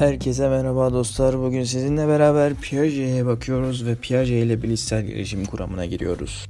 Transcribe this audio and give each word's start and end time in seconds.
Herkese 0.00 0.48
merhaba 0.48 0.92
dostlar. 0.92 1.38
Bugün 1.38 1.64
sizinle 1.64 2.08
beraber 2.08 2.54
Piaget'e 2.54 3.26
bakıyoruz 3.26 3.86
ve 3.86 3.94
Piaget 3.94 4.44
ile 4.44 4.62
bilişsel 4.62 5.04
gelişim 5.04 5.44
kuramına 5.44 5.86
giriyoruz. 5.86 6.46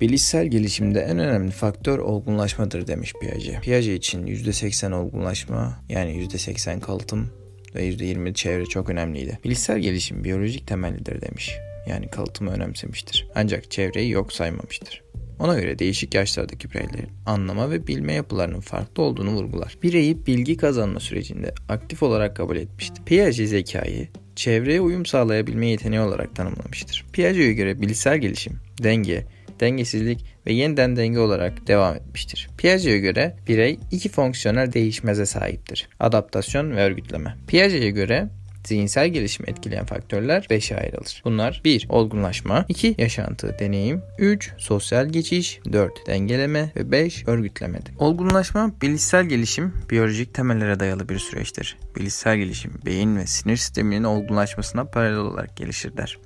Bilişsel 0.00 0.46
gelişimde 0.46 1.00
en 1.00 1.18
önemli 1.18 1.50
faktör 1.50 1.98
olgunlaşmadır 1.98 2.86
demiş 2.86 3.12
Piaget. 3.20 3.62
Piaget 3.62 3.98
için 3.98 4.26
%80 4.26 4.94
olgunlaşma 4.94 5.78
yani 5.88 6.26
%80 6.28 6.80
kalıtım 6.80 7.30
ve 7.74 7.88
%20 7.88 8.34
çevre 8.34 8.64
çok 8.66 8.90
önemliydi. 8.90 9.38
Bilişsel 9.44 9.78
gelişim 9.78 10.24
biyolojik 10.24 10.66
temellidir 10.66 11.20
demiş 11.20 11.58
yani 11.86 12.08
kalıtımı 12.08 12.50
önemsemiştir. 12.50 13.28
Ancak 13.34 13.70
çevreyi 13.70 14.10
yok 14.10 14.32
saymamıştır. 14.32 15.04
Ona 15.38 15.60
göre 15.60 15.78
değişik 15.78 16.14
yaşlardaki 16.14 16.70
bireylerin 16.70 17.08
anlama 17.26 17.70
ve 17.70 17.86
bilme 17.86 18.12
yapılarının 18.12 18.60
farklı 18.60 19.02
olduğunu 19.02 19.30
vurgular. 19.30 19.78
Bireyi 19.82 20.26
bilgi 20.26 20.56
kazanma 20.56 21.00
sürecinde 21.00 21.54
aktif 21.68 22.02
olarak 22.02 22.36
kabul 22.36 22.56
etmiştir. 22.56 23.04
Piaget 23.04 23.48
zekayı 23.48 24.08
çevreye 24.36 24.80
uyum 24.80 25.06
sağlayabilme 25.06 25.66
yeteneği 25.66 26.00
olarak 26.00 26.36
tanımlamıştır. 26.36 27.06
Piaget'e 27.12 27.52
göre 27.52 27.80
bilişsel 27.80 28.18
gelişim, 28.18 28.60
denge, 28.82 29.26
dengesizlik 29.60 30.24
ve 30.46 30.52
yeniden 30.52 30.96
denge 30.96 31.18
olarak 31.18 31.66
devam 31.66 31.96
etmiştir. 31.96 32.48
Piaget'e 32.58 32.98
göre 32.98 33.36
birey 33.48 33.78
iki 33.90 34.08
fonksiyonel 34.08 34.72
değişmeze 34.72 35.26
sahiptir. 35.26 35.88
Adaptasyon 36.00 36.70
ve 36.70 36.82
örgütleme. 36.82 37.36
Piaget'e 37.46 37.90
göre 37.90 38.28
zihinsel 38.64 39.08
gelişimi 39.08 39.50
etkileyen 39.50 39.86
faktörler 39.86 40.46
5'e 40.50 40.76
ayrılır. 40.76 41.22
Bunlar 41.24 41.60
1. 41.64 41.86
Olgunlaşma 41.88 42.64
2. 42.68 42.94
Yaşantı, 42.98 43.56
deneyim 43.58 44.02
3. 44.18 44.52
Sosyal 44.58 45.08
geçiş 45.08 45.60
4. 45.72 46.06
Dengeleme 46.06 46.72
ve 46.76 46.90
5. 46.92 47.28
Örgütlemedir. 47.28 47.94
Olgunlaşma, 47.98 48.70
bilişsel 48.82 49.24
gelişim 49.24 49.72
biyolojik 49.90 50.34
temellere 50.34 50.80
dayalı 50.80 51.08
bir 51.08 51.18
süreçtir. 51.18 51.78
Bilişsel 51.96 52.36
gelişim, 52.36 52.72
beyin 52.86 53.16
ve 53.16 53.26
sinir 53.26 53.56
sisteminin 53.56 54.04
olgunlaşmasına 54.04 54.84
paralel 54.84 55.18
olarak 55.18 55.56
gelişir 55.56 55.96
der. 55.96 56.18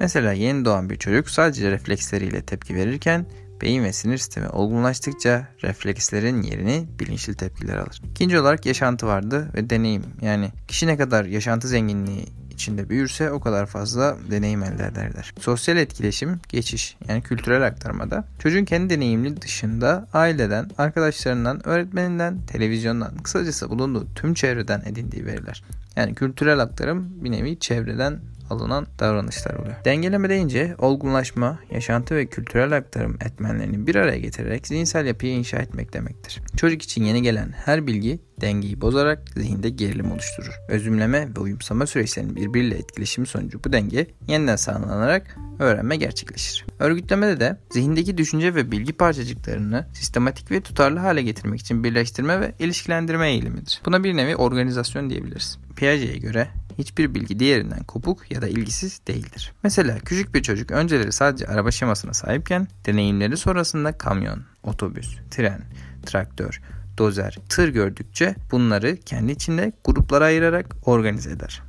Mesela 0.00 0.32
yeni 0.32 0.64
doğan 0.64 0.90
bir 0.90 0.96
çocuk 0.96 1.30
sadece 1.30 1.70
refleksleriyle 1.70 2.42
tepki 2.42 2.74
verirken 2.74 3.26
beyin 3.62 3.84
ve 3.84 3.92
sinir 3.92 4.18
sistemi 4.18 4.48
olgunlaştıkça 4.48 5.48
reflekslerin 5.62 6.42
yerini 6.42 6.86
bilinçli 7.00 7.34
tepkiler 7.34 7.76
alır. 7.76 8.02
İkinci 8.10 8.40
olarak 8.40 8.66
yaşantı 8.66 9.06
vardı 9.06 9.48
ve 9.54 9.70
deneyim. 9.70 10.02
Yani 10.22 10.50
kişi 10.68 10.86
ne 10.86 10.96
kadar 10.96 11.24
yaşantı 11.24 11.68
zenginliği 11.68 12.26
içinde 12.56 12.88
büyürse 12.88 13.30
o 13.30 13.40
kadar 13.40 13.66
fazla 13.66 14.16
deneyim 14.30 14.62
elde 14.62 14.86
ederler. 14.86 15.34
Sosyal 15.40 15.76
etkileşim, 15.76 16.40
geçiş 16.48 16.96
yani 17.08 17.22
kültürel 17.22 17.66
aktarmada 17.66 18.24
çocuğun 18.38 18.64
kendi 18.64 18.94
deneyimli 18.94 19.42
dışında 19.42 20.08
aileden, 20.12 20.70
arkadaşlarından, 20.78 21.68
öğretmeninden, 21.68 22.38
televizyondan, 22.46 23.16
kısacası 23.16 23.70
bulunduğu 23.70 24.06
tüm 24.14 24.34
çevreden 24.34 24.82
edindiği 24.86 25.26
veriler. 25.26 25.62
Yani 25.96 26.14
kültürel 26.14 26.58
aktarım 26.58 27.24
bir 27.24 27.30
nevi 27.30 27.58
çevreden 27.58 28.20
alınan 28.50 28.86
davranışlar 28.98 29.54
oluyor. 29.54 29.74
Dengeleme 29.84 30.28
deyince 30.28 30.74
olgunlaşma, 30.78 31.58
yaşantı 31.70 32.16
ve 32.16 32.26
kültürel 32.26 32.76
aktarım 32.76 33.18
etmenlerini 33.26 33.86
bir 33.86 33.94
araya 33.94 34.18
getirerek 34.18 34.66
zihinsel 34.66 35.06
yapıyı 35.06 35.32
inşa 35.32 35.56
etmek 35.56 35.92
demektir. 35.92 36.40
Çocuk 36.56 36.82
için 36.82 37.04
yeni 37.04 37.22
gelen 37.22 37.54
her 37.64 37.86
bilgi 37.86 38.20
dengeyi 38.40 38.80
bozarak 38.80 39.22
zihinde 39.36 39.70
gerilim 39.70 40.12
oluşturur. 40.12 40.54
Özümleme 40.68 41.28
ve 41.36 41.40
uyumsama 41.40 41.86
süreçlerinin 41.86 42.36
birbiriyle 42.36 42.74
etkileşimi 42.74 43.26
sonucu 43.26 43.64
bu 43.64 43.72
denge 43.72 44.06
yeniden 44.28 44.56
sağlanarak 44.56 45.36
öğrenme 45.58 45.96
gerçekleşir. 45.96 46.66
Örgütlemede 46.78 47.40
de 47.40 47.56
zihindeki 47.70 48.18
düşünce 48.18 48.54
ve 48.54 48.70
bilgi 48.70 48.92
parçacıklarını 48.92 49.86
sistematik 49.92 50.50
ve 50.50 50.60
tutarlı 50.60 50.98
hale 50.98 51.22
getirmek 51.22 51.60
için 51.60 51.84
birleştirme 51.84 52.40
ve 52.40 52.52
ilişkilendirme 52.58 53.30
eğilimidir. 53.30 53.80
Buna 53.86 54.04
bir 54.04 54.16
nevi 54.16 54.36
organizasyon 54.36 55.10
diyebiliriz. 55.10 55.58
Piaget'e 55.76 56.18
göre 56.18 56.48
hiçbir 56.78 57.14
bilgi 57.14 57.38
diğerinden 57.38 57.84
kopuk 57.84 58.30
ya 58.30 58.42
da 58.42 58.48
ilgisiz 58.48 59.00
değildir. 59.06 59.52
Mesela 59.62 59.98
küçük 59.98 60.34
bir 60.34 60.42
çocuk 60.42 60.70
önceleri 60.70 61.12
sadece 61.12 61.46
araba 61.46 61.70
şemasına 61.70 62.14
sahipken 62.14 62.68
deneyimleri 62.86 63.36
sonrasında 63.36 63.98
kamyon, 63.98 64.42
otobüs, 64.62 65.16
tren, 65.30 65.60
traktör, 66.06 66.62
dozer, 66.98 67.38
tır 67.48 67.68
gördükçe 67.68 68.34
bunları 68.50 68.96
kendi 68.96 69.32
içinde 69.32 69.72
gruplara 69.84 70.24
ayırarak 70.24 70.66
organize 70.84 71.30
eder. 71.30 71.62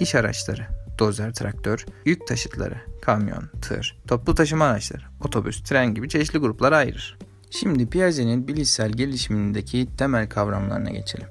İş 0.00 0.14
araçları, 0.14 0.66
dozer, 0.98 1.34
traktör, 1.34 1.86
yük 2.04 2.26
taşıtları, 2.26 2.76
kamyon, 3.02 3.50
tır, 3.62 3.96
toplu 4.08 4.34
taşıma 4.34 4.64
araçları, 4.64 5.02
otobüs, 5.24 5.62
tren 5.62 5.94
gibi 5.94 6.08
çeşitli 6.08 6.38
gruplara 6.38 6.76
ayırır. 6.76 7.18
Şimdi 7.50 7.86
Piaget'in 7.86 8.48
bilişsel 8.48 8.90
gelişimindeki 8.92 9.88
temel 9.98 10.28
kavramlarına 10.28 10.90
geçelim. 10.90 11.28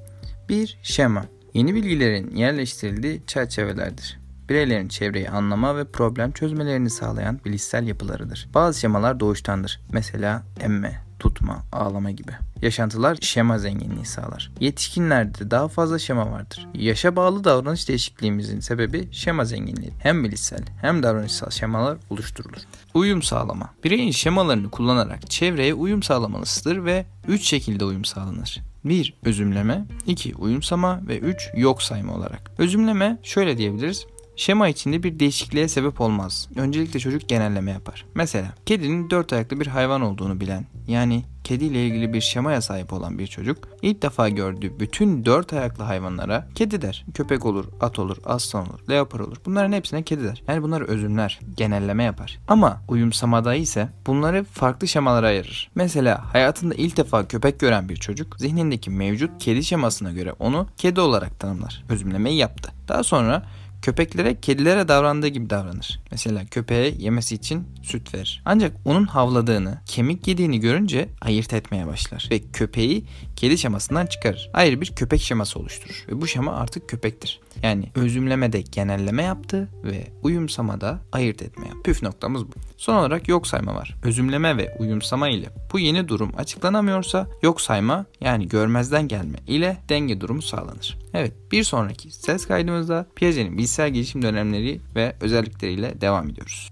1. 0.50 0.79
Şema 0.84 1.25
Yeni 1.54 1.76
bilgilerin 1.76 2.36
yerleştirildiği 2.36 3.22
çerçevelerdir. 3.28 4.20
Bireylerin 4.50 4.88
çevreyi 4.88 5.30
anlama 5.30 5.78
ve 5.78 5.86
problem 5.86 6.32
çözmelerini 6.32 6.90
sağlayan 6.90 7.40
bilişsel 7.46 7.88
yapılarıdır. 7.88 8.50
Bazı 8.54 8.80
şemalar 8.80 9.20
doğuştandır. 9.20 9.82
Mesela 9.92 10.44
emme, 10.60 11.02
tutma, 11.20 11.64
ağlama 11.72 12.12
gibi. 12.12 12.32
Yaşantılar 12.62 13.18
şema 13.22 13.58
zenginliği 13.60 14.06
sağlar. 14.06 14.52
Yetişkinlerde 14.60 15.52
daha 15.52 15.68
fazla 15.68 16.00
şema 16.00 16.32
vardır. 16.32 16.68
Yaşa 16.74 17.16
bağlı 17.16 17.44
davranış 17.44 17.90
değişikliğimizin 17.90 18.60
sebebi 18.60 19.08
şema 19.12 19.46
zenginliği. 19.46 19.94
Hem 20.00 20.24
bilişsel 20.24 20.64
hem 20.81 21.04
davranışsal 21.04 21.50
şemalar 21.50 21.98
oluşturulur. 22.10 22.62
Uyum 22.94 23.22
sağlama. 23.24 23.74
Bireyin 23.84 24.12
şemalarını 24.12 24.70
kullanarak 24.70 25.31
çevreye 25.31 25.74
uyum 25.74 26.04
sağlamalısıdır 26.04 26.86
ve 26.86 27.06
3 27.28 27.48
şekilde 27.48 27.86
uyum 27.86 28.06
sağlanır. 28.06 28.69
1. 28.85 29.13
Özümleme 29.23 29.85
2. 30.07 30.35
Uyumsama 30.35 31.07
ve 31.07 31.19
3. 31.19 31.50
Yok 31.56 31.84
sayma 31.84 32.13
olarak. 32.13 32.51
Özümleme 32.57 33.17
şöyle 33.23 33.57
diyebiliriz. 33.57 34.06
Şema 34.35 34.67
içinde 34.67 35.03
bir 35.03 35.19
değişikliğe 35.19 35.67
sebep 35.67 36.01
olmaz. 36.01 36.50
Öncelikle 36.56 37.00
çocuk 37.00 37.29
genelleme 37.29 37.72
yapar. 37.72 38.06
Mesela 38.16 38.53
kedinin 38.66 39.09
dört 39.09 39.34
ayaklı 39.34 39.59
bir 39.59 39.68
hayvan 39.68 40.01
olduğunu 40.01 40.39
bilen 40.39 40.66
yani 40.88 41.23
kediyle 41.50 41.88
ilgili 41.88 42.14
bir 42.14 42.22
şemaya 42.22 42.62
sahip 42.62 42.94
olan 42.94 43.20
bir 43.20 43.28
çocuk 43.28 43.58
ilk 43.82 44.02
defa 44.02 44.30
gördüğü 44.30 44.80
bütün 44.80 45.26
dört 45.26 45.54
ayaklı 45.54 45.84
hayvanlara 45.84 46.48
kedi 46.56 46.82
der. 46.82 47.06
Köpek 47.14 47.46
olur, 47.46 47.66
at 47.82 48.00
olur, 48.00 48.18
aslan 48.26 48.70
olur, 48.70 48.80
leopar 48.90 49.20
olur. 49.20 49.38
Bunların 49.46 49.72
hepsine 49.72 50.04
kedi 50.04 50.24
der. 50.24 50.44
Yani 50.48 50.64
bunları 50.64 50.86
özümler, 50.86 51.40
genelleme 51.58 52.04
yapar. 52.04 52.40
Ama 52.48 52.82
uyumsamada 52.88 53.56
ise 53.56 53.90
bunları 54.08 54.44
farklı 54.44 54.88
şemalara 54.88 55.28
ayırır. 55.28 55.72
Mesela 55.76 56.34
hayatında 56.34 56.74
ilk 56.76 56.98
defa 56.98 57.28
köpek 57.28 57.60
gören 57.60 57.90
bir 57.90 57.96
çocuk 57.96 58.40
zihnindeki 58.40 58.90
mevcut 58.90 59.31
kedi 59.40 59.64
şemasına 59.64 60.12
göre 60.12 60.34
onu 60.40 60.68
kedi 60.78 61.02
olarak 61.02 61.40
tanımlar. 61.40 61.84
Özümlemeyi 61.90 62.38
yaptı. 62.38 62.72
Daha 62.88 63.04
sonra 63.04 63.44
köpeklere 63.81 64.41
kedilere 64.41 64.88
davrandığı 64.88 65.28
gibi 65.28 65.50
davranır. 65.50 66.00
Mesela 66.12 66.45
köpeğe 66.45 66.95
yemesi 66.97 67.35
için 67.35 67.67
süt 67.84 68.13
verir. 68.13 68.41
Ancak 68.45 68.75
onun 68.85 69.06
havladığını, 69.06 69.78
kemik 69.85 70.28
yediğini 70.28 70.59
görünce 70.59 71.09
ayırt 71.22 71.53
etmeye 71.53 71.88
başlar 71.88 72.28
ve 72.31 72.39
köpeği 72.53 73.06
kedi 73.35 73.57
şemasından 73.57 74.06
çıkarır. 74.06 74.50
Ayrı 74.53 74.81
bir 74.81 74.88
köpek 74.88 75.22
şeması 75.22 75.59
oluşturur 75.59 76.06
ve 76.09 76.22
bu 76.22 76.28
şema 76.28 76.56
artık 76.56 76.89
köpektir. 76.89 77.39
Yani 77.63 77.91
özümlemede 77.95 78.62
genelleme 78.62 79.23
yaptı 79.23 79.69
ve 79.84 80.07
uyumsamada 80.23 81.00
ayırt 81.12 81.41
etme 81.41 81.68
yaptı. 81.68 81.84
Püf 81.84 82.03
noktamız 82.03 82.47
bu. 82.47 82.51
Son 82.78 82.95
olarak 82.95 83.28
yok 83.28 83.47
sayma 83.47 83.75
var. 83.75 83.95
Özümleme 84.03 84.57
ve 84.57 84.75
uyumsama 84.79 85.29
ile 85.29 85.50
bu 85.73 85.79
yeni 85.79 86.07
durum 86.07 86.31
açıklanamıyorsa 86.38 87.28
yok 87.41 87.62
sayma 87.62 88.06
yani 88.22 88.47
görmezden 88.47 89.07
gelme 89.07 89.38
ile 89.47 89.78
denge 89.89 90.22
durumu 90.22 90.41
sağlanır. 90.41 90.97
Evet 91.14 91.34
bir 91.52 91.64
sonraki 91.64 92.12
ses 92.12 92.46
kaydımızda 92.46 93.08
Piaget'in 93.16 93.58
bilgisayar 93.58 93.88
gelişim 93.88 94.22
dönemleri 94.22 94.81
ve 94.96 95.16
özellikleriyle 95.22 96.01
devam 96.01 96.30
ediyoruz. 96.30 96.69